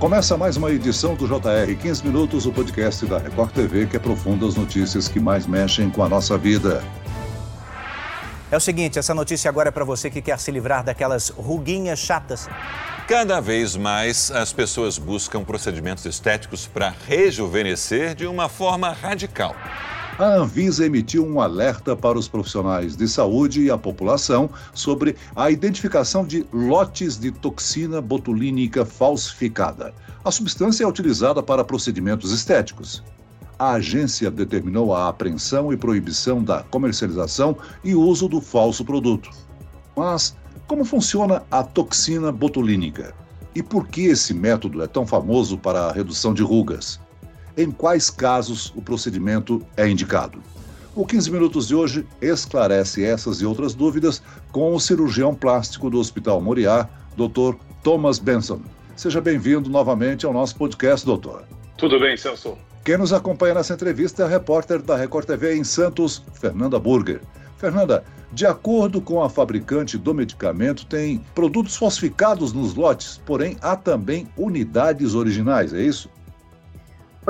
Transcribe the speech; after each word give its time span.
Começa 0.00 0.34
mais 0.34 0.56
uma 0.56 0.70
edição 0.70 1.14
do 1.14 1.26
JR 1.26 1.76
15 1.78 2.06
Minutos, 2.06 2.46
o 2.46 2.52
podcast 2.52 3.04
da 3.04 3.18
Record 3.18 3.52
TV 3.52 3.86
que 3.86 3.98
aprofunda 3.98 4.46
as 4.46 4.54
notícias 4.54 5.08
que 5.08 5.20
mais 5.20 5.46
mexem 5.46 5.90
com 5.90 6.02
a 6.02 6.08
nossa 6.08 6.38
vida. 6.38 6.82
É 8.50 8.56
o 8.56 8.60
seguinte, 8.60 8.98
essa 8.98 9.12
notícia 9.12 9.50
agora 9.50 9.68
é 9.68 9.70
para 9.70 9.84
você 9.84 10.08
que 10.08 10.22
quer 10.22 10.38
se 10.38 10.50
livrar 10.50 10.82
daquelas 10.82 11.28
ruguinhas 11.28 11.98
chatas. 11.98 12.48
Cada 13.06 13.42
vez 13.42 13.76
mais 13.76 14.30
as 14.30 14.54
pessoas 14.54 14.96
buscam 14.96 15.44
procedimentos 15.44 16.06
estéticos 16.06 16.66
para 16.66 16.94
rejuvenescer 17.06 18.14
de 18.14 18.26
uma 18.26 18.48
forma 18.48 18.92
radical 18.92 19.54
a 20.20 20.36
Anvisa 20.36 20.84
emitiu 20.84 21.26
um 21.26 21.40
alerta 21.40 21.96
para 21.96 22.18
os 22.18 22.28
profissionais 22.28 22.94
de 22.94 23.08
saúde 23.08 23.62
e 23.62 23.70
a 23.70 23.78
população 23.78 24.50
sobre 24.74 25.16
a 25.34 25.50
identificação 25.50 26.26
de 26.26 26.44
lotes 26.52 27.16
de 27.16 27.30
toxina 27.30 28.02
botulínica 28.02 28.84
falsificada. 28.84 29.94
A 30.22 30.30
substância 30.30 30.84
é 30.84 30.86
utilizada 30.86 31.42
para 31.42 31.64
procedimentos 31.64 32.32
estéticos. 32.32 33.02
A 33.58 33.72
agência 33.72 34.30
determinou 34.30 34.94
a 34.94 35.08
apreensão 35.08 35.72
e 35.72 35.76
proibição 35.78 36.44
da 36.44 36.62
comercialização 36.64 37.56
e 37.82 37.94
uso 37.94 38.28
do 38.28 38.42
falso 38.42 38.84
produto. 38.84 39.30
Mas 39.96 40.36
como 40.66 40.84
funciona 40.84 41.42
a 41.50 41.62
toxina 41.62 42.30
botulínica? 42.30 43.14
E 43.54 43.62
por 43.62 43.88
que 43.88 44.02
esse 44.02 44.34
método 44.34 44.82
é 44.82 44.86
tão 44.86 45.06
famoso 45.06 45.56
para 45.56 45.86
a 45.86 45.92
redução 45.92 46.34
de 46.34 46.42
rugas? 46.42 47.00
Em 47.62 47.70
quais 47.70 48.08
casos 48.08 48.72
o 48.74 48.80
procedimento 48.80 49.64
é 49.76 49.88
indicado. 49.88 50.42
O 50.94 51.06
15 51.06 51.30
Minutos 51.30 51.68
de 51.68 51.74
hoje 51.74 52.06
esclarece 52.20 53.04
essas 53.04 53.40
e 53.40 53.46
outras 53.46 53.74
dúvidas 53.74 54.22
com 54.50 54.74
o 54.74 54.80
cirurgião 54.80 55.34
plástico 55.34 55.90
do 55.90 55.98
Hospital 55.98 56.40
Moriá, 56.40 56.88
Dr. 57.16 57.56
Thomas 57.82 58.18
Benson. 58.18 58.60
Seja 58.96 59.20
bem-vindo 59.20 59.70
novamente 59.70 60.26
ao 60.26 60.32
nosso 60.32 60.56
podcast, 60.56 61.06
doutor. 61.06 61.44
Tudo 61.76 62.00
bem, 62.00 62.16
Celso. 62.16 62.58
Quem 62.84 62.96
nos 62.96 63.12
acompanha 63.12 63.54
nessa 63.54 63.74
entrevista 63.74 64.22
é 64.22 64.26
a 64.26 64.28
repórter 64.28 64.82
da 64.82 64.96
Record 64.96 65.26
TV 65.26 65.54
em 65.54 65.64
Santos, 65.64 66.22
Fernanda 66.34 66.78
Burger. 66.78 67.20
Fernanda, 67.56 68.02
de 68.32 68.46
acordo 68.46 69.00
com 69.00 69.22
a 69.22 69.28
fabricante 69.28 69.98
do 69.98 70.14
medicamento, 70.14 70.86
tem 70.86 71.24
produtos 71.34 71.76
falsificados 71.76 72.52
nos 72.52 72.74
lotes, 72.74 73.20
porém 73.26 73.56
há 73.60 73.76
também 73.76 74.26
unidades 74.36 75.14
originais, 75.14 75.72
é 75.74 75.82
isso? 75.82 76.08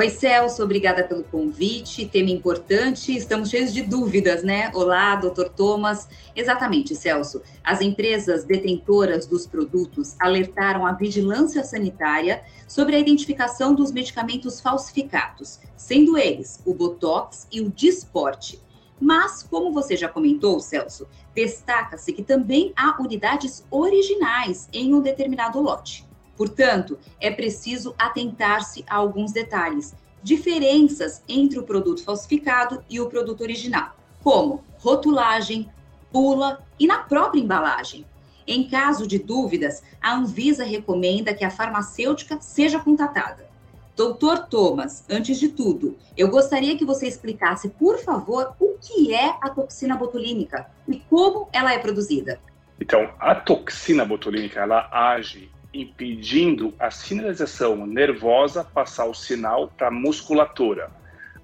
Oi, 0.01 0.09
Celso, 0.09 0.62
obrigada 0.62 1.05
pelo 1.05 1.23
convite. 1.25 2.06
Tema 2.06 2.31
importante, 2.31 3.15
estamos 3.15 3.51
cheios 3.51 3.70
de 3.70 3.83
dúvidas, 3.83 4.43
né? 4.43 4.70
Olá, 4.73 5.15
doutor 5.15 5.51
Thomas. 5.51 6.09
Exatamente, 6.34 6.97
Celso. 6.97 7.43
As 7.62 7.83
empresas 7.83 8.43
detentoras 8.43 9.27
dos 9.27 9.47
produtos 9.47 10.17
alertaram 10.19 10.87
a 10.87 10.93
vigilância 10.93 11.62
sanitária 11.62 12.43
sobre 12.67 12.97
a 12.97 12.98
identificação 12.98 13.75
dos 13.75 13.93
medicamentos 13.93 14.59
falsificados, 14.59 15.61
sendo 15.77 16.17
eles 16.17 16.62
o 16.65 16.73
Botox 16.73 17.47
e 17.53 17.61
o 17.61 17.69
Disporte. 17.69 18.59
Mas, 18.98 19.43
como 19.43 19.71
você 19.71 19.98
já 19.98 20.09
comentou, 20.09 20.61
Celso, 20.61 21.06
destaca-se 21.34 22.15
que 22.15 22.23
também 22.23 22.73
há 22.75 22.98
unidades 22.98 23.67
originais 23.71 24.67
em 24.73 24.95
um 24.95 25.03
determinado 25.03 25.61
lote. 25.61 26.09
Portanto, 26.41 26.98
é 27.20 27.30
preciso 27.30 27.94
atentar-se 27.98 28.83
a 28.88 28.96
alguns 28.96 29.30
detalhes, 29.30 29.94
diferenças 30.22 31.22
entre 31.28 31.58
o 31.58 31.64
produto 31.64 32.02
falsificado 32.02 32.82
e 32.88 32.98
o 32.98 33.10
produto 33.10 33.42
original, 33.42 33.94
como 34.24 34.64
rotulagem, 34.78 35.70
bula 36.10 36.64
e 36.78 36.86
na 36.86 37.00
própria 37.00 37.42
embalagem. 37.42 38.06
Em 38.47 38.66
caso 38.66 39.06
de 39.06 39.19
dúvidas, 39.19 39.82
a 40.00 40.14
Anvisa 40.14 40.64
recomenda 40.64 41.34
que 41.34 41.44
a 41.44 41.50
farmacêutica 41.50 42.41
seja 42.41 42.80
contatada. 42.80 43.47
Doutor 43.94 44.47
Thomas, 44.47 45.04
antes 45.10 45.38
de 45.38 45.50
tudo, 45.50 45.98
eu 46.16 46.30
gostaria 46.30 46.78
que 46.78 46.86
você 46.86 47.06
explicasse, 47.06 47.69
por 47.69 47.98
favor, 47.98 48.56
o 48.59 48.78
que 48.81 49.12
é 49.12 49.36
a 49.42 49.50
toxina 49.50 49.94
botulínica 49.94 50.70
e 50.88 51.00
como 51.00 51.50
ela 51.53 51.75
é 51.75 51.78
produzida. 51.78 52.41
Então, 52.81 53.12
a 53.19 53.34
toxina 53.34 54.06
botulínica, 54.06 54.60
ela 54.60 54.88
age 54.91 55.50
impedindo 55.72 56.75
a 56.78 56.91
sinalização 56.91 57.86
nervosa 57.86 58.64
passar 58.64 59.06
o 59.06 59.14
sinal 59.14 59.69
para 59.69 59.88
a 59.88 59.91
musculatura. 59.91 60.91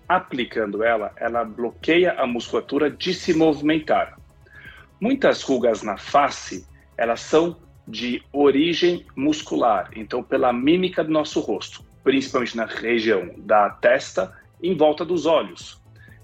Aplicando 0.09 0.83
ela, 0.85 1.13
ela 1.17 1.45
bloqueia 1.45 2.13
a 2.13 2.27
musculatura 2.27 2.91
de 2.91 3.13
se 3.15 3.35
movimentar. 3.35 4.19
Muitas 5.01 5.43
rugas 5.43 5.83
na 5.83 5.97
face, 5.97 6.67
elas 6.97 7.21
são 7.21 7.57
de 7.87 8.23
origem 8.33 9.07
muscular, 9.15 9.91
então 9.95 10.23
pela 10.23 10.53
mímica 10.53 11.05
do 11.05 11.11
nosso 11.11 11.41
rosto, 11.41 11.85
principalmente 12.03 12.57
na 12.57 12.65
região 12.65 13.31
da 13.39 13.71
testa, 13.71 14.37
em 14.63 14.77
volta 14.77 15.05
dos 15.05 15.27
olhos. 15.27 15.81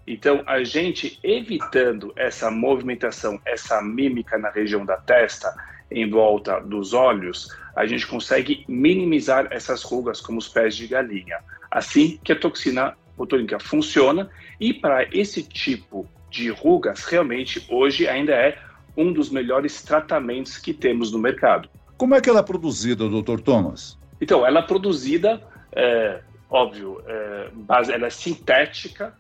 Então, 0.07 0.43
a 0.47 0.65
gente 0.65 1.19
evitando 1.23 2.13
essa 2.17 2.51
movimentação, 2.51 3.41
essa 3.45 3.81
mímica 3.81 4.37
na 4.37 4.51
região 4.51 4.85
da 4.85 4.97
testa, 4.97 5.55
em 5.91 6.09
volta 6.11 6.61
dos 6.61 6.93
olhos, 6.93 7.49
a 7.75 7.87
gente 7.87 8.07
consegue 8.07 8.65
minimizar 8.69 9.49
essas 9.51 9.83
rugas 9.83 10.21
como 10.21 10.39
os 10.39 10.49
pés 10.49 10.77
de 10.77 10.87
galinha. 10.87 11.39
Assim 11.71 12.19
que 12.23 12.33
a 12.33 12.39
toxina 12.39 12.97
botulínica 13.17 13.59
funciona 13.59 14.31
e 14.61 14.73
para 14.75 15.05
esse 15.17 15.43
tipo 15.43 16.07
de 16.31 16.51
rugas, 16.51 17.05
realmente 17.05 17.65
hoje 17.69 18.09
ainda 18.09 18.33
é 18.33 18.59
um 18.97 19.13
dos 19.13 19.31
melhores 19.31 19.83
tratamentos 19.83 20.59
que 20.59 20.73
temos 20.73 21.13
no 21.13 21.19
mercado. 21.19 21.69
Como 21.97 22.15
é 22.15 22.21
que 22.21 22.29
ela 22.29 22.41
é 22.41 22.43
produzida, 22.43 23.09
Dr. 23.09 23.41
Thomas? 23.41 23.99
Então, 24.21 24.47
ela 24.47 24.61
é 24.61 24.63
produzida, 24.63 25.43
é, 25.73 26.21
óbvio, 26.51 27.03
é, 27.07 27.49
base, 27.55 27.93
ela 27.93 28.07
é 28.07 28.11
sintética, 28.11 29.15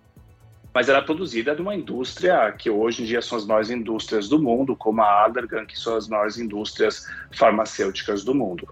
mas 0.75 0.89
ela 0.89 0.99
é 0.99 1.03
produzida 1.03 1.55
de 1.55 1.63
uma 1.63 1.75
indústria 1.75 2.53
que 2.53 2.71
hoje 2.71 3.03
em 3.03 3.07
dia 3.07 3.21
são 3.21 3.37
as 3.39 3.45
maiores 3.45 3.71
indústrias 3.71 4.29
do 4.29 4.41
mundo, 4.41 4.75
como 4.75 5.03
a 5.03 5.25
Allergan, 5.25 5.67
que 5.67 5.79
são 5.79 5.97
as 5.97 6.09
maiores 6.09 6.39
indústrias 6.39 7.07
farmacêuticas 7.33 8.25
do 8.25 8.35
mundo. 8.35 8.69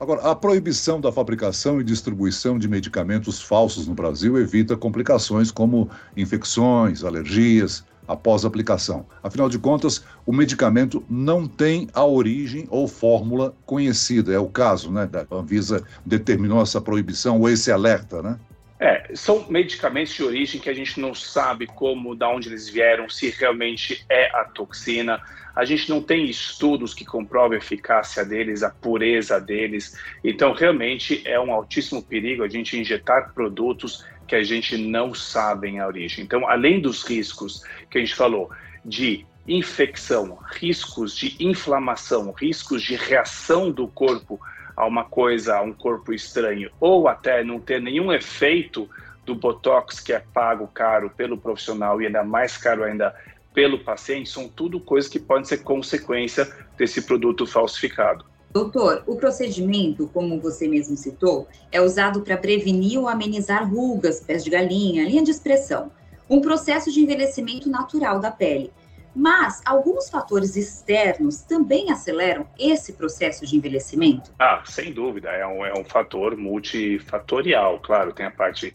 Agora, 0.00 0.22
a 0.22 0.34
proibição 0.34 1.00
da 1.00 1.12
fabricação 1.12 1.80
e 1.80 1.84
distribuição 1.84 2.58
de 2.58 2.68
medicamentos 2.68 3.40
falsos 3.40 3.86
no 3.86 3.94
Brasil 3.94 4.38
evita 4.38 4.76
complicações 4.76 5.50
como 5.50 5.88
infecções, 6.16 7.04
alergias 7.04 7.84
após 8.06 8.44
aplicação. 8.44 9.06
Afinal 9.22 9.48
de 9.48 9.58
contas, 9.58 10.04
o 10.26 10.32
medicamento 10.32 11.02
não 11.08 11.46
tem 11.46 11.88
a 11.94 12.04
origem 12.04 12.66
ou 12.70 12.88
fórmula 12.88 13.54
conhecida. 13.64 14.32
É 14.32 14.38
o 14.38 14.48
caso, 14.48 14.90
né? 14.90 15.08
A 15.30 15.34
Anvisa 15.34 15.82
determinou 16.04 16.60
essa 16.60 16.80
proibição 16.80 17.40
ou 17.40 17.48
esse 17.48 17.70
alerta, 17.70 18.22
né? 18.22 18.38
É, 18.84 19.14
são 19.14 19.46
medicamentos 19.48 20.12
de 20.12 20.22
origem 20.22 20.60
que 20.60 20.68
a 20.68 20.74
gente 20.74 21.00
não 21.00 21.14
sabe 21.14 21.66
como, 21.66 22.14
da 22.14 22.28
onde 22.28 22.50
eles 22.50 22.68
vieram, 22.68 23.08
se 23.08 23.30
realmente 23.30 24.04
é 24.10 24.26
a 24.36 24.44
toxina. 24.44 25.22
A 25.56 25.64
gente 25.64 25.88
não 25.88 26.02
tem 26.02 26.28
estudos 26.28 26.92
que 26.92 27.02
comprovem 27.02 27.56
a 27.56 27.62
eficácia 27.62 28.22
deles, 28.26 28.62
a 28.62 28.68
pureza 28.68 29.40
deles. 29.40 29.98
Então, 30.22 30.52
realmente 30.52 31.22
é 31.24 31.40
um 31.40 31.50
altíssimo 31.50 32.02
perigo 32.02 32.44
a 32.44 32.48
gente 32.48 32.78
injetar 32.78 33.32
produtos 33.32 34.04
que 34.28 34.36
a 34.36 34.42
gente 34.42 34.76
não 34.76 35.14
sabe 35.14 35.78
a 35.78 35.86
origem. 35.86 36.22
Então, 36.22 36.46
além 36.46 36.78
dos 36.78 37.04
riscos 37.04 37.62
que 37.88 37.96
a 37.96 38.00
gente 38.02 38.14
falou 38.14 38.50
de 38.84 39.24
infecção, 39.48 40.38
riscos 40.52 41.16
de 41.16 41.34
inflamação, 41.40 42.32
riscos 42.32 42.82
de 42.82 42.96
reação 42.96 43.70
do 43.70 43.88
corpo 43.88 44.38
a 44.76 44.86
uma 44.86 45.04
coisa, 45.04 45.56
a 45.56 45.62
um 45.62 45.72
corpo 45.72 46.12
estranho, 46.12 46.70
ou 46.80 47.08
até 47.08 47.44
não 47.44 47.60
ter 47.60 47.80
nenhum 47.80 48.12
efeito 48.12 48.88
do 49.24 49.34
Botox 49.34 50.00
que 50.00 50.12
é 50.12 50.22
pago 50.32 50.66
caro 50.68 51.10
pelo 51.10 51.38
profissional 51.38 52.00
e 52.00 52.06
ainda 52.06 52.22
mais 52.22 52.56
caro 52.56 52.84
ainda 52.84 53.14
pelo 53.54 53.78
paciente, 53.78 54.28
são 54.28 54.48
tudo 54.48 54.80
coisas 54.80 55.08
que 55.08 55.18
podem 55.18 55.44
ser 55.44 55.58
consequência 55.58 56.52
desse 56.76 57.02
produto 57.02 57.46
falsificado. 57.46 58.24
Doutor, 58.52 59.02
o 59.06 59.16
procedimento, 59.16 60.08
como 60.12 60.40
você 60.40 60.68
mesmo 60.68 60.96
citou, 60.96 61.48
é 61.72 61.80
usado 61.80 62.20
para 62.20 62.36
prevenir 62.36 62.98
ou 62.98 63.08
amenizar 63.08 63.68
rugas, 63.68 64.20
pés 64.20 64.44
de 64.44 64.50
galinha, 64.50 65.04
linha 65.04 65.22
de 65.22 65.30
expressão, 65.30 65.90
um 66.28 66.40
processo 66.40 66.92
de 66.92 67.00
envelhecimento 67.00 67.68
natural 67.68 68.20
da 68.20 68.30
pele. 68.30 68.72
Mas 69.14 69.62
alguns 69.64 70.10
fatores 70.10 70.56
externos 70.56 71.42
também 71.42 71.90
aceleram 71.90 72.48
esse 72.58 72.94
processo 72.94 73.46
de 73.46 73.56
envelhecimento? 73.56 74.32
Ah, 74.38 74.62
sem 74.66 74.92
dúvida, 74.92 75.30
é 75.30 75.46
um, 75.46 75.64
é 75.64 75.72
um 75.72 75.84
fator 75.84 76.36
multifatorial, 76.36 77.78
claro, 77.80 78.12
tem 78.12 78.26
a 78.26 78.30
parte 78.30 78.74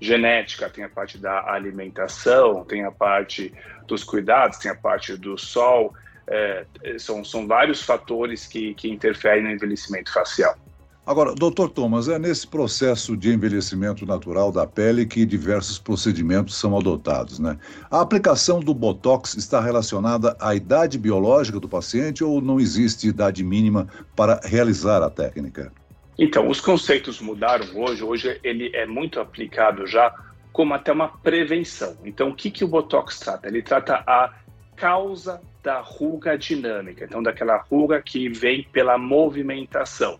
genética, 0.00 0.68
tem 0.68 0.84
a 0.84 0.88
parte 0.88 1.18
da 1.18 1.50
alimentação, 1.50 2.64
tem 2.64 2.84
a 2.84 2.92
parte 2.92 3.52
dos 3.86 4.04
cuidados, 4.04 4.58
tem 4.58 4.70
a 4.70 4.76
parte 4.76 5.16
do 5.16 5.38
sol, 5.38 5.94
é, 6.26 6.66
são, 6.98 7.24
são 7.24 7.46
vários 7.46 7.82
fatores 7.82 8.46
que, 8.46 8.74
que 8.74 8.88
interferem 8.88 9.42
no 9.42 9.50
envelhecimento 9.50 10.12
facial. 10.12 10.56
Agora, 11.08 11.34
doutor 11.34 11.70
Thomas, 11.70 12.06
é 12.06 12.18
nesse 12.18 12.46
processo 12.46 13.16
de 13.16 13.32
envelhecimento 13.32 14.04
natural 14.04 14.52
da 14.52 14.66
pele 14.66 15.06
que 15.06 15.24
diversos 15.24 15.78
procedimentos 15.78 16.54
são 16.54 16.76
adotados, 16.76 17.38
né? 17.38 17.58
A 17.90 18.02
aplicação 18.02 18.60
do 18.60 18.74
Botox 18.74 19.34
está 19.34 19.58
relacionada 19.58 20.36
à 20.38 20.54
idade 20.54 20.98
biológica 20.98 21.58
do 21.58 21.66
paciente 21.66 22.22
ou 22.22 22.42
não 22.42 22.60
existe 22.60 23.08
idade 23.08 23.42
mínima 23.42 23.88
para 24.14 24.38
realizar 24.44 25.02
a 25.02 25.08
técnica? 25.08 25.72
Então, 26.18 26.46
os 26.46 26.60
conceitos 26.60 27.22
mudaram 27.22 27.64
hoje. 27.74 28.04
Hoje 28.04 28.38
ele 28.44 28.70
é 28.74 28.84
muito 28.84 29.18
aplicado 29.18 29.86
já 29.86 30.14
como 30.52 30.74
até 30.74 30.92
uma 30.92 31.08
prevenção. 31.08 31.96
Então, 32.04 32.28
o 32.28 32.34
que, 32.34 32.50
que 32.50 32.64
o 32.64 32.68
Botox 32.68 33.18
trata? 33.18 33.48
Ele 33.48 33.62
trata 33.62 34.04
a 34.06 34.34
causa 34.76 35.40
da 35.62 35.80
ruga 35.80 36.36
dinâmica, 36.36 37.06
então 37.06 37.22
daquela 37.22 37.56
ruga 37.56 38.02
que 38.02 38.28
vem 38.28 38.62
pela 38.70 38.98
movimentação. 38.98 40.18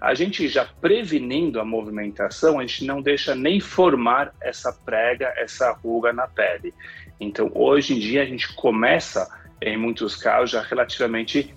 A 0.00 0.14
gente 0.14 0.48
já 0.48 0.64
prevenindo 0.80 1.60
a 1.60 1.64
movimentação, 1.64 2.58
a 2.58 2.62
gente 2.66 2.84
não 2.84 3.00
deixa 3.00 3.34
nem 3.34 3.60
formar 3.60 4.34
essa 4.40 4.72
prega, 4.72 5.32
essa 5.36 5.72
ruga 5.72 6.12
na 6.12 6.26
pele. 6.26 6.74
Então, 7.18 7.50
hoje 7.54 7.94
em 7.94 7.98
dia, 7.98 8.22
a 8.22 8.26
gente 8.26 8.54
começa, 8.54 9.28
em 9.60 9.76
muitos 9.76 10.16
casos, 10.16 10.50
já 10.50 10.62
relativamente 10.62 11.54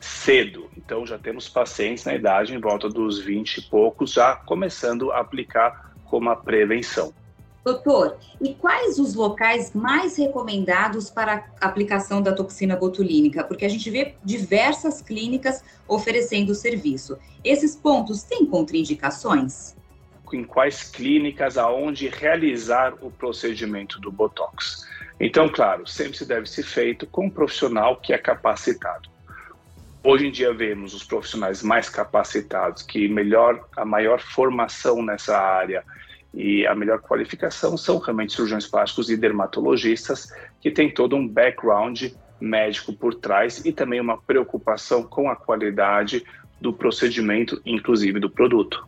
cedo. 0.00 0.70
Então, 0.76 1.06
já 1.06 1.18
temos 1.18 1.48
pacientes 1.48 2.04
na 2.04 2.14
idade 2.14 2.54
em 2.54 2.60
volta 2.60 2.88
dos 2.88 3.18
20 3.18 3.58
e 3.58 3.62
poucos, 3.62 4.12
já 4.12 4.36
começando 4.36 5.10
a 5.12 5.20
aplicar 5.20 5.92
como 6.04 6.30
a 6.30 6.36
prevenção. 6.36 7.12
Doutor, 7.68 8.16
e 8.40 8.54
quais 8.54 8.98
os 8.98 9.14
locais 9.14 9.74
mais 9.74 10.16
recomendados 10.16 11.10
para 11.10 11.44
a 11.60 11.66
aplicação 11.66 12.22
da 12.22 12.32
toxina 12.32 12.74
botulínica? 12.74 13.44
Porque 13.44 13.66
a 13.66 13.68
gente 13.68 13.90
vê 13.90 14.14
diversas 14.24 15.02
clínicas 15.02 15.62
oferecendo 15.86 16.52
o 16.52 16.54
serviço. 16.54 17.18
Esses 17.44 17.76
pontos 17.76 18.22
têm 18.22 18.46
contraindicações? 18.46 19.76
Em 20.32 20.44
quais 20.44 20.82
clínicas, 20.84 21.58
aonde 21.58 22.08
realizar 22.08 22.94
o 23.02 23.10
procedimento 23.10 24.00
do 24.00 24.10
Botox? 24.10 24.86
Então, 25.20 25.46
claro, 25.46 25.86
sempre 25.86 26.16
se 26.16 26.24
deve 26.24 26.46
ser 26.46 26.62
feito 26.62 27.06
com 27.06 27.26
um 27.26 27.30
profissional 27.30 28.00
que 28.00 28.14
é 28.14 28.18
capacitado. 28.18 29.10
Hoje 30.02 30.26
em 30.26 30.30
dia 30.30 30.54
vemos 30.54 30.94
os 30.94 31.04
profissionais 31.04 31.62
mais 31.62 31.90
capacitados, 31.90 32.82
que 32.82 33.08
melhor 33.08 33.62
a 33.76 33.84
maior 33.84 34.22
formação 34.22 35.02
nessa 35.02 35.36
área 35.36 35.84
e 36.32 36.66
a 36.66 36.74
melhor 36.74 37.00
qualificação 37.00 37.76
são 37.76 37.98
realmente 37.98 38.32
cirurgiões 38.32 38.66
plásticos 38.66 39.10
e 39.10 39.16
dermatologistas 39.16 40.32
que 40.60 40.70
têm 40.70 40.92
todo 40.92 41.16
um 41.16 41.26
background 41.26 42.04
médico 42.40 42.92
por 42.92 43.14
trás 43.14 43.64
e 43.64 43.72
também 43.72 44.00
uma 44.00 44.18
preocupação 44.18 45.02
com 45.02 45.30
a 45.30 45.36
qualidade 45.36 46.24
do 46.60 46.72
procedimento, 46.72 47.60
inclusive 47.64 48.20
do 48.20 48.30
produto. 48.30 48.86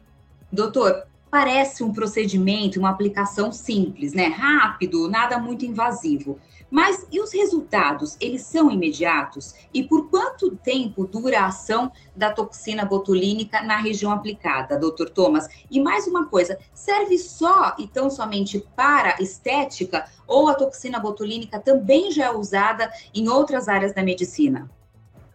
Doutor, 0.53 1.05
parece 1.31 1.85
um 1.85 1.93
procedimento, 1.93 2.79
uma 2.79 2.91
aplicação 2.91 3.53
simples, 3.53 4.13
né? 4.13 4.27
Rápido, 4.27 5.09
nada 5.09 5.39
muito 5.39 5.65
invasivo. 5.65 6.39
Mas 6.71 7.07
e 7.11 7.21
os 7.21 7.33
resultados? 7.33 8.17
Eles 8.21 8.43
são 8.43 8.71
imediatos? 8.71 9.55
E 9.75 9.83
por 9.83 10.09
quanto 10.09 10.57
tempo 10.57 11.05
dura 11.05 11.41
a 11.41 11.47
ação 11.47 11.91
da 12.15 12.31
toxina 12.31 12.85
botulínica 12.85 13.61
na 13.63 13.77
região 13.77 14.13
aplicada, 14.13 14.79
doutor 14.79 15.11
Thomas? 15.11 15.49
E 15.71 15.81
mais 15.81 16.07
uma 16.07 16.27
coisa, 16.27 16.59
serve 16.73 17.19
só 17.19 17.75
e 17.79 17.89
tão 17.89 18.09
somente 18.09 18.65
para 18.77 19.21
estética 19.21 20.05
ou 20.27 20.49
a 20.49 20.55
toxina 20.55 21.01
botulínica 21.01 21.59
também 21.59 22.13
já 22.13 22.27
é 22.27 22.31
usada 22.31 22.91
em 23.13 23.29
outras 23.29 23.69
áreas 23.69 23.93
da 23.93 24.03
medicina? 24.03 24.71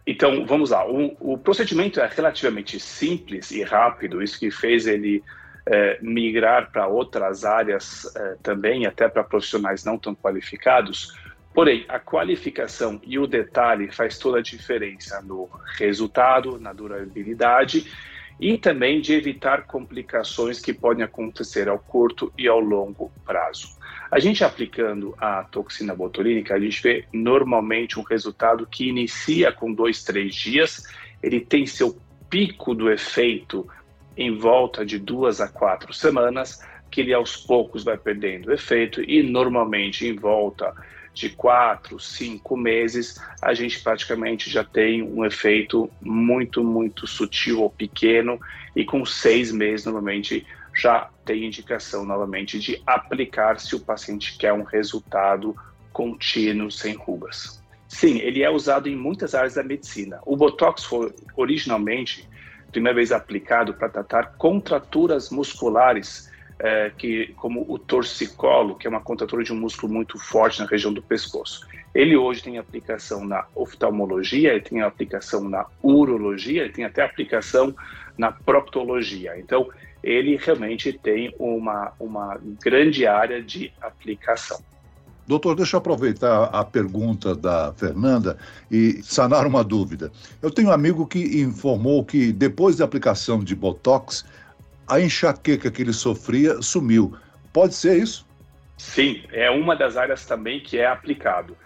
Então, 0.06 0.46
vamos 0.46 0.70
lá. 0.70 0.88
O, 0.88 1.16
o 1.20 1.38
procedimento 1.38 2.00
é 2.00 2.06
relativamente 2.06 2.78
simples 2.80 3.50
e 3.50 3.62
rápido, 3.62 4.22
isso 4.22 4.38
que 4.38 4.50
fez 4.50 4.86
ele 4.86 5.22
é, 5.66 5.98
migrar 6.00 6.70
para 6.70 6.86
outras 6.86 7.44
áreas 7.44 8.10
é, 8.14 8.36
também, 8.42 8.86
até 8.86 9.08
para 9.08 9.24
profissionais 9.24 9.84
não 9.84 9.98
tão 9.98 10.14
qualificados. 10.14 11.16
Porém, 11.52 11.84
a 11.88 11.98
qualificação 11.98 13.00
e 13.02 13.18
o 13.18 13.26
detalhe 13.26 13.90
faz 13.90 14.18
toda 14.18 14.38
a 14.38 14.42
diferença 14.42 15.22
no 15.22 15.48
resultado, 15.78 16.60
na 16.60 16.72
durabilidade 16.72 17.90
e 18.38 18.58
também 18.58 19.00
de 19.00 19.14
evitar 19.14 19.66
complicações 19.66 20.60
que 20.60 20.72
podem 20.72 21.02
acontecer 21.02 21.68
ao 21.68 21.78
curto 21.78 22.30
e 22.36 22.46
ao 22.46 22.60
longo 22.60 23.10
prazo. 23.24 23.74
A 24.10 24.18
gente 24.18 24.44
aplicando 24.44 25.14
a 25.18 25.44
toxina 25.44 25.94
botulínica, 25.94 26.54
a 26.54 26.60
gente 26.60 26.82
vê 26.82 27.04
normalmente 27.12 27.98
um 27.98 28.02
resultado 28.02 28.66
que 28.66 28.88
inicia 28.88 29.50
com 29.50 29.72
dois, 29.72 30.04
três 30.04 30.34
dias, 30.34 30.86
ele 31.22 31.40
tem 31.40 31.66
seu 31.66 31.98
pico 32.28 32.74
do 32.74 32.90
efeito 32.90 33.66
em 34.16 34.36
volta 34.36 34.84
de 34.84 34.98
duas 34.98 35.40
a 35.40 35.48
quatro 35.48 35.92
semanas, 35.92 36.60
que 36.90 37.00
ele 37.00 37.12
aos 37.12 37.36
poucos 37.36 37.84
vai 37.84 37.98
perdendo 37.98 38.52
efeito 38.52 39.02
e 39.02 39.22
normalmente 39.22 40.06
em 40.06 40.16
volta 40.16 40.72
de 41.16 41.30
quatro, 41.30 41.98
cinco 41.98 42.58
meses, 42.58 43.18
a 43.40 43.54
gente 43.54 43.82
praticamente 43.82 44.50
já 44.50 44.62
tem 44.62 45.02
um 45.02 45.24
efeito 45.24 45.90
muito, 45.98 46.62
muito 46.62 47.06
sutil 47.06 47.62
ou 47.62 47.70
pequeno, 47.70 48.38
e 48.76 48.84
com 48.84 49.02
seis 49.06 49.50
meses, 49.50 49.86
normalmente, 49.86 50.46
já 50.74 51.08
tem 51.24 51.46
indicação 51.46 52.04
novamente 52.04 52.58
de 52.58 52.82
aplicar 52.86 53.58
se 53.58 53.74
o 53.74 53.80
paciente 53.80 54.36
quer 54.36 54.52
um 54.52 54.62
resultado 54.62 55.56
contínuo, 55.90 56.70
sem 56.70 56.94
rugas. 56.94 57.64
Sim, 57.88 58.18
ele 58.18 58.42
é 58.42 58.50
usado 58.50 58.86
em 58.86 58.94
muitas 58.94 59.34
áreas 59.34 59.54
da 59.54 59.62
medicina. 59.62 60.20
O 60.26 60.36
Botox 60.36 60.84
foi 60.84 61.14
originalmente, 61.34 62.28
primeira 62.76 62.94
vez 62.94 63.10
aplicado 63.10 63.72
para 63.72 63.88
tratar 63.88 64.34
contraturas 64.36 65.30
musculares 65.30 66.30
é, 66.58 66.90
que, 66.90 67.32
como 67.36 67.64
o 67.66 67.78
torcicolo, 67.78 68.76
que 68.76 68.86
é 68.86 68.90
uma 68.90 69.00
contratura 69.00 69.42
de 69.42 69.50
um 69.50 69.56
músculo 69.56 69.90
muito 69.90 70.18
forte 70.18 70.60
na 70.60 70.66
região 70.66 70.92
do 70.92 71.00
pescoço. 71.00 71.66
Ele 71.94 72.14
hoje 72.14 72.42
tem 72.42 72.58
aplicação 72.58 73.24
na 73.24 73.46
oftalmologia, 73.54 74.50
ele 74.52 74.60
tem 74.60 74.82
aplicação 74.82 75.48
na 75.48 75.64
urologia, 75.82 76.64
ele 76.64 76.72
tem 76.72 76.84
até 76.84 77.02
aplicação 77.02 77.74
na 78.18 78.30
proctologia. 78.30 79.38
Então, 79.38 79.70
ele 80.02 80.36
realmente 80.36 80.92
tem 80.92 81.34
uma, 81.38 81.94
uma 81.98 82.38
grande 82.62 83.06
área 83.06 83.42
de 83.42 83.72
aplicação. 83.80 84.62
Doutor, 85.26 85.56
deixa 85.56 85.76
eu 85.76 85.78
aproveitar 85.78 86.44
a 86.44 86.64
pergunta 86.64 87.34
da 87.34 87.72
Fernanda 87.72 88.38
e 88.70 89.02
sanar 89.02 89.46
uma 89.46 89.64
dúvida. 89.64 90.12
Eu 90.40 90.50
tenho 90.50 90.68
um 90.68 90.72
amigo 90.72 91.06
que 91.06 91.40
informou 91.40 92.04
que 92.04 92.32
depois 92.32 92.76
da 92.76 92.84
aplicação 92.84 93.42
de 93.42 93.54
Botox, 93.54 94.24
a 94.86 95.00
enxaqueca 95.00 95.70
que 95.70 95.82
ele 95.82 95.92
sofria 95.92 96.62
sumiu. 96.62 97.16
Pode 97.52 97.74
ser 97.74 97.98
isso? 98.00 98.24
Sim, 98.78 99.22
é 99.32 99.50
uma 99.50 99.74
das 99.74 99.96
áreas 99.96 100.24
também 100.24 100.60
que 100.60 100.78
é 100.78 100.86
aplicado. 100.86 101.56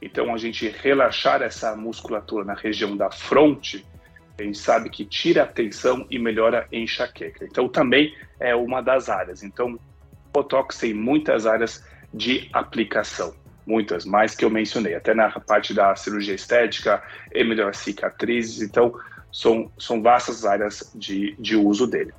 Então, 0.00 0.32
a 0.32 0.38
gente 0.38 0.68
relaxar 0.68 1.42
essa 1.42 1.74
musculatura 1.74 2.44
na 2.44 2.54
região 2.54 2.96
da 2.96 3.10
fronte, 3.10 3.84
a 4.38 4.42
gente 4.44 4.58
sabe 4.58 4.90
que 4.90 5.04
tira 5.04 5.42
a 5.42 5.46
tensão 5.46 6.06
e 6.08 6.20
melhora 6.20 6.68
a 6.72 6.76
enxaqueca. 6.76 7.44
Então, 7.44 7.68
também 7.68 8.14
é 8.38 8.54
uma 8.54 8.80
das 8.80 9.08
áreas. 9.08 9.42
Então, 9.42 9.76
Botox 10.32 10.78
tem 10.78 10.94
muitas 10.94 11.46
áreas 11.46 11.84
de 12.12 12.48
aplicação, 12.52 13.34
muitas 13.66 14.04
mais 14.04 14.34
que 14.34 14.44
eu 14.44 14.50
mencionei, 14.50 14.94
até 14.94 15.14
na 15.14 15.30
parte 15.40 15.74
da 15.74 15.94
cirurgia 15.94 16.34
estética, 16.34 17.02
e 17.32 17.44
melhor 17.44 17.74
cicatrizes. 17.74 18.62
Então, 18.62 18.94
são, 19.32 19.70
são 19.78 20.02
vastas 20.02 20.44
áreas 20.44 20.90
de, 20.94 21.36
de 21.38 21.56
uso 21.56 21.86
dele. 21.86 22.12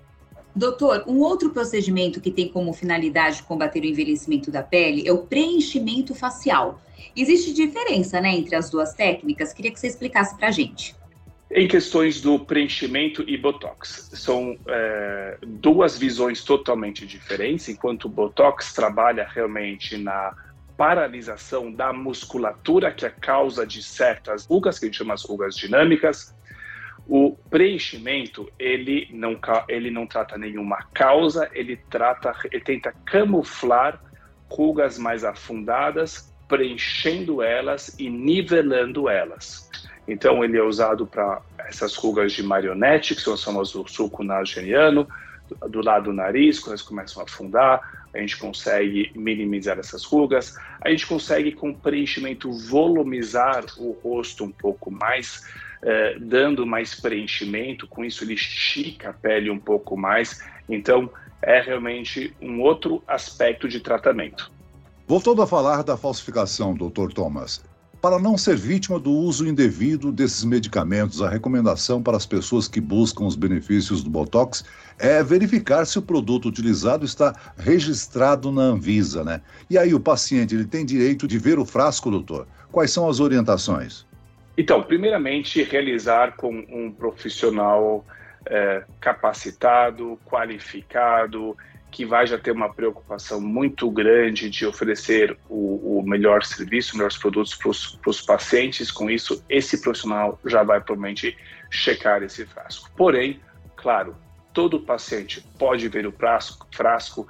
Doutor, 0.56 1.04
um 1.08 1.20
outro 1.20 1.52
procedimento 1.52 2.20
que 2.20 2.32
tem 2.32 2.50
como 2.50 2.74
finalidade 2.74 3.44
combater 3.44 3.82
o 3.82 3.86
envelhecimento 3.86 4.52
da 4.52 4.64
pele 4.64 5.08
é 5.08 5.12
o 5.12 5.20
preenchimento 5.20 6.14
facial. 6.14 6.82
Existe 7.16 7.54
diferença 7.54 8.20
né, 8.20 8.36
entre 8.36 8.56
as 8.56 8.70
duas 8.70 8.94
técnicas? 8.94 9.54
Queria 9.54 9.72
que 9.72 9.80
você 9.80 9.88
explicasse 9.88 10.36
para 10.38 10.48
a 10.48 10.52
gente. 10.52 10.96
Em 11.52 11.68
questões 11.68 12.22
do 12.22 12.38
preenchimento 12.38 13.24
e 13.28 13.36
Botox, 13.36 14.12
são 14.14 14.56
é, 14.68 15.38
duas 15.42 15.98
visões 15.98 16.44
totalmente 16.44 17.08
diferentes. 17.08 17.68
Enquanto 17.70 18.06
o 18.06 18.10
Botox 18.10 18.72
trabalha 18.72 19.28
realmente 19.28 19.98
na 19.98 20.36
paralisação 20.78 21.72
da 21.72 21.92
musculatura, 21.92 22.92
que 22.92 23.04
é 23.04 23.10
causa 23.10 23.66
de 23.66 23.82
certas 23.82 24.46
rugas, 24.46 24.78
que 24.78 24.86
a 24.86 24.88
gente 24.88 24.98
chama 25.00 25.16
as 25.16 25.24
rugas 25.24 25.56
dinâmicas, 25.56 26.36
o 27.08 27.36
preenchimento, 27.50 28.48
ele 28.60 29.10
não, 29.12 29.36
ele 29.68 29.90
não 29.90 30.06
trata 30.06 30.38
nenhuma 30.38 30.78
causa, 30.94 31.50
ele 31.54 31.76
trata, 31.90 32.32
ele 32.52 32.64
tenta 32.64 32.94
camuflar 33.04 34.00
rugas 34.48 35.00
mais 35.00 35.24
afundadas, 35.24 36.32
preenchendo 36.48 37.42
elas 37.42 37.96
e 38.00 38.08
nivelando 38.08 39.10
elas. 39.10 39.68
Então, 40.10 40.44
ele 40.44 40.58
é 40.58 40.64
usado 40.64 41.06
para 41.06 41.42
essas 41.68 41.96
rugas 41.96 42.34
de 42.34 42.42
marionete, 42.42 43.14
que 43.14 43.22
são 43.22 43.36
as 43.36 43.44
famosas 43.44 43.74
do 43.74 43.88
sulco 43.88 44.24
nasogeniano, 44.24 45.08
do, 45.48 45.70
do 45.70 45.82
lado 45.86 46.06
do 46.06 46.14
nariz, 46.14 46.60
quando 46.60 46.70
elas 46.70 46.82
começam 46.82 47.22
a 47.22 47.26
afundar, 47.26 48.00
a 48.12 48.18
gente 48.18 48.38
consegue 48.38 49.12
minimizar 49.16 49.78
essas 49.78 50.04
rugas, 50.04 50.58
a 50.82 50.90
gente 50.90 51.06
consegue 51.06 51.52
com 51.52 51.72
preenchimento 51.72 52.52
volumizar 52.52 53.64
o 53.78 53.92
rosto 53.92 54.44
um 54.44 54.52
pouco 54.52 54.90
mais, 54.90 55.48
é, 55.84 56.18
dando 56.20 56.66
mais 56.66 57.00
preenchimento, 57.00 57.88
com 57.88 58.04
isso 58.04 58.24
ele 58.24 58.34
estica 58.34 59.12
a 59.12 59.14
pele 59.14 59.52
um 59.52 59.60
pouco 59.60 59.96
mais. 59.96 60.44
Então, 60.68 61.10
é 61.42 61.62
realmente 61.62 62.36
um 62.42 62.62
outro 62.62 63.04
aspecto 63.08 63.68
de 63.68 63.80
tratamento. 63.80 64.52
Voltando 65.08 65.42
a 65.42 65.48
falar 65.48 65.84
da 65.84 65.96
falsificação, 65.98 66.74
doutor 66.74 67.14
Thomas, 67.14 67.64
Para 68.02 68.18
não 68.18 68.38
ser 68.38 68.56
vítima 68.56 68.98
do 68.98 69.12
uso 69.12 69.46
indevido 69.46 70.10
desses 70.10 70.46
medicamentos, 70.46 71.22
a 71.22 71.28
recomendação 71.28 72.02
para 72.02 72.16
as 72.16 72.26
pessoas 72.26 72.66
que 72.66 72.80
buscam 72.80 73.26
os 73.26 73.36
benefícios 73.36 74.02
do 74.02 74.10
Botox 74.10 74.64
é 74.98 75.22
verificar 75.22 75.84
se 75.84 76.00
o 76.00 76.02
produto 76.02 76.48
utilizado 76.48 77.04
está 77.04 77.36
registrado 77.58 78.54
na 78.54 78.62
Anvisa, 78.62 79.26
né? 79.26 79.42
E 79.70 79.78
aí 79.78 79.94
o 79.94 80.00
paciente 80.00 80.56
ele 80.56 80.64
tem 80.64 80.86
direito 80.86 81.28
de 81.28 81.38
ver 81.38 81.60
o 81.60 81.66
frasco, 81.66 82.10
doutor? 82.10 82.48
Quais 82.72 82.90
são 82.90 83.10
as 83.10 83.20
orientações? 83.20 84.06
Então, 84.58 84.82
primeiramente, 84.82 85.62
realizar 85.64 86.38
com 86.38 86.54
um 86.72 86.90
profissional 86.90 88.06
é, 88.46 88.86
capacitado, 89.02 90.18
qualificado, 90.26 91.54
que 91.92 92.06
vai 92.06 92.26
já 92.28 92.38
ter 92.38 92.52
uma 92.52 92.74
preocupação 92.74 93.42
muito 93.42 93.90
grande 93.90 94.50
de 94.50 94.66
oferecer 94.66 95.38
o, 95.50 95.89
melhor 96.04 96.44
serviço, 96.44 96.96
melhores 96.96 97.18
produtos 97.18 97.56
para 97.56 98.10
os 98.10 98.22
pacientes. 98.22 98.92
Com 98.92 99.10
isso, 99.10 99.44
esse 99.50 99.82
profissional 99.82 100.40
já 100.46 100.64
vai 100.64 100.80
provavelmente 100.82 101.38
checar 101.70 102.24
esse 102.24 102.46
frasco. 102.46 102.90
Porém, 102.96 103.40
claro, 103.76 104.16
todo 104.54 104.80
paciente 104.80 105.42
pode 105.58 105.88
ver 105.88 106.06
o 106.06 106.12
frasco, 106.12 106.68
frasco 106.74 107.28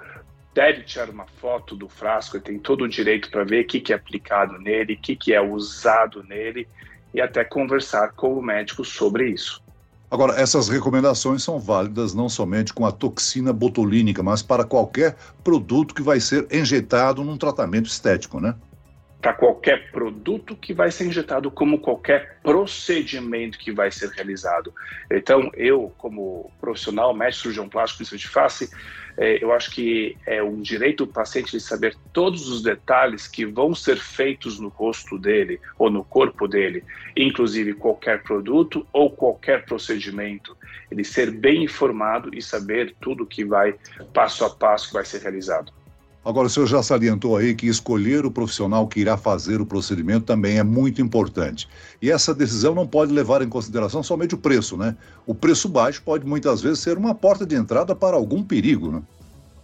deve 0.54 0.84
tirar 0.84 1.10
uma 1.10 1.26
foto 1.26 1.76
do 1.76 1.88
frasco, 1.88 2.38
ele 2.38 2.44
tem 2.44 2.60
todo 2.60 2.84
o 2.84 2.88
direito 2.90 3.30
para 3.30 3.44
ver 3.44 3.64
o 3.64 3.68
que, 3.68 3.80
que 3.80 3.94
é 3.94 3.96
aplicado 3.96 4.58
nele, 4.60 4.94
o 4.94 4.98
que, 4.98 5.16
que 5.16 5.34
é 5.34 5.42
usado 5.42 6.24
nele 6.24 6.68
e 7.14 7.22
até 7.22 7.44
conversar 7.44 8.14
com 8.14 8.34
o 8.34 8.42
médico 8.42 8.84
sobre 8.84 9.30
isso. 9.30 9.64
Agora, 10.12 10.40
essas 10.42 10.68
recomendações 10.68 11.44
são 11.44 11.60
válidas 11.60 12.16
não 12.16 12.28
somente 12.28 12.74
com 12.74 12.84
a 12.84 12.92
toxina 12.92 13.54
botulínica, 13.54 14.24
mas 14.24 14.42
para 14.42 14.64
qualquer 14.64 15.16
produto 15.44 15.94
que 15.94 16.02
vai 16.02 16.20
ser 16.20 16.48
injetado 16.52 17.24
num 17.24 17.38
tratamento 17.38 17.86
estético, 17.86 18.40
né? 18.40 18.56
Para 19.22 19.34
qualquer 19.34 19.92
produto 19.92 20.56
que 20.56 20.74
vai 20.74 20.92
ser 20.92 21.06
injetado, 21.06 21.52
como 21.52 21.80
qualquer 21.80 22.40
procedimento 22.42 23.60
que 23.60 23.72
vai 23.72 23.92
ser 23.92 24.10
realizado. 24.10 24.74
Então, 25.12 25.52
eu, 25.56 25.94
como 25.98 26.52
profissional, 26.60 27.14
mestre 27.14 27.42
cirurgião 27.42 27.68
plástico 27.68 28.18
de 28.18 28.28
face, 28.28 28.70
é, 29.22 29.44
eu 29.44 29.52
acho 29.52 29.72
que 29.72 30.16
é 30.26 30.42
um 30.42 30.62
direito 30.62 31.06
do 31.06 31.12
paciente 31.12 31.52
de 31.52 31.60
saber 31.60 31.94
todos 32.14 32.48
os 32.48 32.64
detalhes 32.64 33.28
que 33.28 33.46
vão 33.46 33.76
ser 33.76 33.98
feitos 33.98 34.58
no 34.62 34.70
rosto 34.70 35.20
dele 35.20 35.60
ou 35.78 35.90
no 35.90 36.06
corpo 36.06 36.48
dele, 36.48 36.86
inclusive 37.18 37.74
qualquer 37.74 38.24
produto 38.24 38.88
ou 38.94 39.12
qualquer 39.12 39.66
procedimento. 39.66 40.56
Ele 40.90 41.04
ser 41.04 41.32
bem 41.32 41.66
informado 41.66 42.34
e 42.34 42.42
saber 42.42 42.96
tudo 43.02 43.26
que 43.26 43.44
vai, 43.44 43.76
passo 44.14 44.46
a 44.46 44.50
passo, 44.50 44.88
que 44.88 44.94
vai 44.94 45.04
ser 45.04 45.22
realizado. 45.22 45.79
Agora, 46.24 46.48
o 46.48 46.50
senhor 46.50 46.68
já 46.68 46.84
salientou 46.84 47.38
aí 47.38 47.56
que 47.56 47.68
escolher 47.68 48.26
o 48.26 48.32
profissional 48.32 48.88
que 48.88 49.00
irá 49.00 49.16
fazer 49.16 49.62
o 49.62 49.66
procedimento 49.66 50.26
também 50.26 50.60
é 50.60 50.64
muito 50.64 51.02
importante. 51.02 51.68
E 52.02 52.12
essa 52.12 52.36
decisão 52.36 52.76
não 52.76 52.86
pode 52.86 53.14
levar 53.14 53.42
em 53.42 53.48
consideração 53.48 54.04
somente 54.04 54.36
o 54.36 54.38
preço, 54.38 54.76
né? 54.76 54.96
O 55.26 55.34
preço 55.34 55.70
baixo 55.70 56.02
pode 56.04 56.26
muitas 56.26 56.62
vezes 56.62 56.80
ser 56.80 56.98
uma 56.98 57.16
porta 57.16 57.46
de 57.46 57.56
entrada 57.56 57.96
para 57.96 58.18
algum 58.18 58.44
perigo, 58.44 58.92
né? 58.92 59.02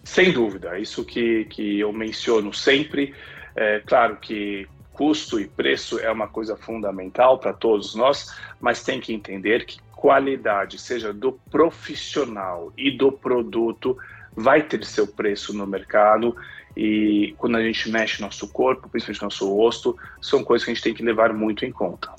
Sem 0.04 0.32
dúvida, 0.32 0.80
isso 0.80 1.04
que, 1.04 1.46
que 1.46 1.80
eu 1.80 1.92
menciono 1.92 2.54
sempre. 2.54 3.14
É 3.56 3.82
claro 3.86 4.18
que 4.18 4.68
custo 4.94 5.40
e 5.40 5.48
preço 5.48 6.00
é 6.00 6.10
uma 6.10 6.28
coisa 6.28 6.56
fundamental 6.56 7.38
para 7.38 7.52
todos 7.52 7.96
nós, 7.96 8.34
mas 8.62 8.82
tem 8.82 9.02
que 9.02 9.14
entender 9.14 9.66
que 9.66 9.78
qualidade, 9.94 10.78
seja 10.78 11.12
do 11.12 11.34
profissional 11.50 12.72
e 12.78 12.92
do 12.92 13.12
produto, 13.12 13.98
vai 14.36 14.62
ter 14.62 14.84
seu 14.86 15.08
preço 15.08 15.54
no 15.54 15.66
mercado 15.66 16.36
e 16.76 17.34
quando 17.38 17.56
a 17.56 17.64
gente 17.64 17.90
mexe 17.90 18.22
nosso 18.22 18.48
corpo, 18.50 18.90
principalmente 18.90 19.24
nosso 19.24 19.54
rosto, 19.54 19.98
são 20.22 20.44
coisas 20.44 20.66
que 20.66 20.72
a 20.72 20.74
gente 20.74 20.84
tem 20.84 20.94
que 20.94 21.04
levar 21.04 21.34
muito 21.34 21.66
em 21.66 21.72
conta. 21.72 22.12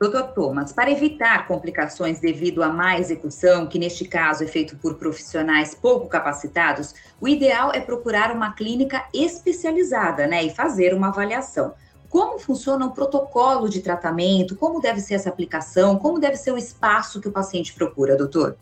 Doutor 0.00 0.28
Thomas, 0.28 0.72
para 0.72 0.90
evitar 0.90 1.46
complicações 1.46 2.20
devido 2.20 2.62
à 2.62 2.70
má 2.70 2.98
execução, 2.98 3.66
que 3.66 3.78
neste 3.78 4.06
caso 4.06 4.42
é 4.42 4.46
feito 4.46 4.74
por 4.76 4.94
profissionais 4.94 5.74
pouco 5.74 6.08
capacitados, 6.08 6.94
o 7.20 7.28
ideal 7.28 7.70
é 7.74 7.80
procurar 7.80 8.34
uma 8.34 8.54
clínica 8.54 9.04
especializada 9.12 10.26
né, 10.26 10.42
e 10.42 10.54
fazer 10.54 10.94
uma 10.94 11.08
avaliação. 11.08 11.74
Como 12.08 12.38
funciona 12.38 12.86
o 12.86 12.92
protocolo 12.92 13.68
de 13.68 13.82
tratamento? 13.82 14.56
Como 14.56 14.80
deve 14.80 15.00
ser 15.00 15.14
essa 15.14 15.28
aplicação? 15.28 15.98
Como 15.98 16.18
deve 16.18 16.36
ser 16.36 16.52
o 16.52 16.56
espaço 16.56 17.20
que 17.20 17.28
o 17.28 17.32
paciente 17.32 17.74
procura, 17.74 18.16
doutor? 18.16 18.56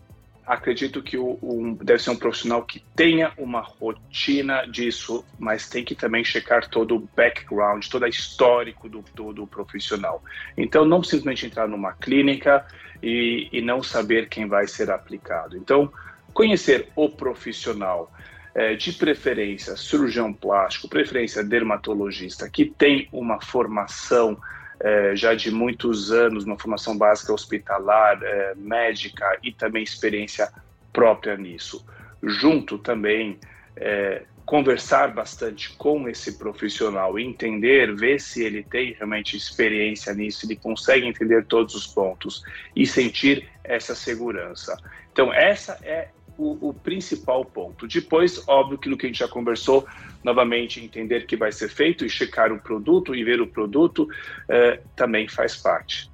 Acredito 0.49 1.02
que 1.02 1.19
o, 1.19 1.76
deve 1.83 2.02
ser 2.02 2.11
um 2.11 2.17
profissional 2.17 2.64
que 2.64 2.83
tenha 2.97 3.31
uma 3.37 3.61
rotina 3.61 4.64
disso, 4.67 5.23
mas 5.38 5.69
tem 5.69 5.85
que 5.85 5.95
também 5.95 6.25
checar 6.25 6.67
todo 6.71 6.97
o 6.97 7.09
background, 7.14 7.87
todo 7.87 8.05
o 8.05 8.09
histórico 8.09 8.88
do, 8.88 9.05
do, 9.14 9.33
do 9.35 9.47
profissional. 9.47 10.25
Então, 10.57 10.87
não 10.87 11.02
simplesmente 11.02 11.45
entrar 11.45 11.69
numa 11.69 11.93
clínica 11.93 12.67
e, 13.02 13.49
e, 13.52 13.61
não 13.61 13.83
saber 13.83 14.31
quem 14.31 14.49
vai 14.49 14.67
ser 14.67 14.90
aplicado. 14.90 15.55
Então, 15.55 15.93
conhecer 16.33 16.88
o 16.97 17.11
profissional, 17.11 18.11
é, 18.55 18.75
de 18.75 18.93
preferência 18.95 19.76
cirurgião 19.76 20.33
plástico, 20.33 20.88
preferência 20.88 21.45
dermatologista, 21.45 22.49
que 22.49 22.64
tem 22.64 23.07
uma 23.12 23.38
formação 23.40 24.40
é, 24.81 25.17
já 25.17 25.35
de 25.35 25.51
muitos 25.51 26.13
anos, 26.13 26.45
uma 26.45 26.59
formação 26.59 26.97
básica 26.97 27.33
hospitalar, 27.33 28.23
é, 28.23 28.55
médica 28.57 29.39
e 29.43 29.53
também 29.53 29.83
experiência 29.83 30.53
própria 30.93 31.37
nisso. 31.37 31.85
Junto 32.23 32.79
também, 32.79 33.39
é, 33.77 34.23
conversar 34.45 35.13
bastante 35.13 35.77
com 35.77 36.09
esse 36.09 36.39
profissional, 36.39 37.19
entender, 37.19 37.95
ver 37.95 38.19
se 38.19 38.43
ele 38.43 38.63
tem 38.63 38.95
realmente 38.95 39.37
experiência 39.37 40.15
nisso, 40.15 40.47
ele 40.47 40.57
consegue 40.57 41.07
entender 41.07 41.45
todos 41.45 41.75
os 41.75 41.87
pontos 41.87 42.43
e 42.75 42.87
sentir 42.87 43.47
essa 43.63 43.95
segurança. 43.95 44.77
Então, 45.13 45.33
essa 45.35 45.79
é 45.83 46.09
o, 46.38 46.68
o, 46.68 46.73
principal 46.73 47.45
ponto. 47.45 47.87
Depois, 47.87 48.42
óbvio 48.47 48.78
que 48.78 48.88
no 48.88 48.97
que 48.97 49.07
a 49.07 49.09
gente 49.09 49.18
já 49.18 49.28
conversou, 49.28 49.85
novamente, 50.23 50.83
entender 50.83 51.26
que 51.26 51.37
vai 51.37 51.50
ser 51.50 51.68
feito 51.68 52.07
e 52.07 52.09
checar 52.09 52.52
o 52.52 52.61
produto 52.61 53.14
e 53.14 53.25
ver 53.25 53.40
o 53.40 53.47
produto 53.47 54.09
eh, 54.49 54.80
também 54.95 55.26
faz 55.28 55.57
parte. 55.57 56.09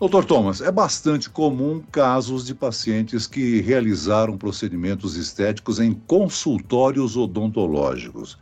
Doutor 0.00 0.24
Thomas, 0.24 0.62
é 0.62 0.72
bastante 0.72 1.28
comum 1.28 1.82
casos 1.92 2.46
de 2.46 2.54
pacientes 2.54 3.26
que 3.26 3.60
realizaram 3.60 4.38
procedimentos 4.38 5.14
estéticos 5.14 5.78
em 5.78 5.92
consultórios 5.92 7.18
odontológicos. 7.18 8.38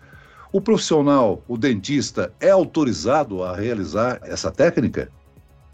O 0.53 0.61
profissional, 0.61 1.43
o 1.49 1.59
dentista, 1.59 2.33
é 2.39 2.51
autorizado 2.51 3.43
a 3.43 3.57
realizar 3.57 4.21
essa 4.23 4.53
técnica? 4.53 5.11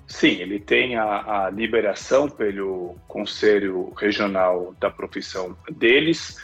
Sim, 0.06 0.40
ele 0.40 0.60
tem 0.60 0.96
a, 0.96 1.46
a, 1.46 1.50
liberação 1.50 2.28
pelo 2.28 2.96
Conselho 3.08 3.92
Regional 3.96 4.74
da 4.78 4.90
profissão 4.90 5.56
deles. 5.70 6.36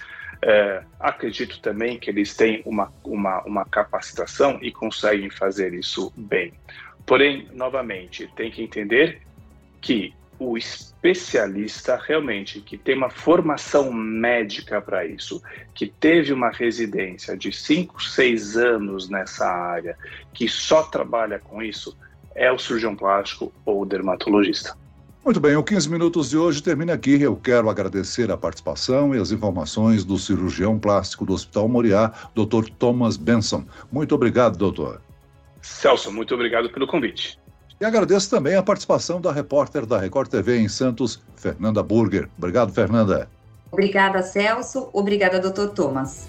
É, 0.43 0.83
acredito 0.99 1.61
também 1.61 1.99
que 1.99 2.09
eles 2.09 2.35
têm 2.35 2.63
uma, 2.65 2.91
uma, 3.05 3.43
uma 3.43 3.65
capacitação 3.67 4.59
e 4.63 4.73
conseguem 4.73 5.29
fazer 5.29 5.75
isso 5.75 6.11
bem. 6.17 6.55
Porém, 7.05 7.49
novamente, 7.53 8.31
tem 8.35 8.51
que 8.51 8.63
entender 8.63 9.21
que 9.81 10.15
o 10.39 10.57
especialista 10.57 12.01
realmente 12.03 12.63
que 12.63 12.79
tem 12.79 12.97
uma 12.97 13.11
formação 13.11 13.93
médica 13.93 14.81
para 14.81 15.05
isso, 15.05 15.43
que 15.75 15.87
teve 15.87 16.33
uma 16.33 16.51
residência 16.51 17.37
de 17.37 17.53
5, 17.53 18.03
6 18.03 18.57
anos 18.57 19.11
nessa 19.11 19.47
área, 19.47 19.99
que 20.33 20.49
só 20.49 20.85
trabalha 20.85 21.39
com 21.39 21.63
isso, 21.63 21.95
é 22.35 22.51
o 22.51 22.59
cirurgião 22.59 22.95
plástico 22.97 23.53
ou 23.65 23.83
o 23.83 23.87
dermatologista. 23.87 24.77
Muito 25.25 25.39
bem, 25.39 25.55
o 25.55 25.63
15 25.63 25.91
Minutos 25.91 26.31
de 26.31 26.39
hoje 26.39 26.63
termina 26.63 26.95
aqui. 26.95 27.21
Eu 27.21 27.37
quero 27.37 27.69
agradecer 27.69 28.31
a 28.31 28.39
participação 28.39 29.15
e 29.15 29.19
as 29.19 29.31
informações 29.31 30.03
do 30.03 30.17
cirurgião 30.17 30.79
plástico 30.79 31.27
do 31.27 31.35
Hospital 31.35 31.69
Moriá, 31.69 32.11
Dr. 32.35 32.71
Thomas 32.79 33.19
Benson. 33.19 33.65
Muito 33.93 34.15
obrigado, 34.15 34.57
doutor. 34.57 35.03
Celso, 35.61 36.11
muito 36.11 36.35
obrigado 36.35 36.71
pelo 36.71 36.87
convite. 36.87 37.39
E 37.79 37.85
agradeço 37.85 38.31
também 38.31 38.57
a 38.57 38.63
participação 38.63 39.21
da 39.21 39.31
repórter 39.31 39.85
da 39.85 39.99
Record 39.99 40.31
TV 40.31 40.59
em 40.59 40.69
Santos, 40.69 41.23
Fernanda 41.37 41.83
Burger. 41.83 42.29
Obrigado, 42.39 42.73
Fernanda. 42.73 43.29
Obrigada, 43.71 44.23
Celso. 44.23 44.89
Obrigada, 44.93 45.39
doutor 45.39 45.71
Thomas. 45.71 46.29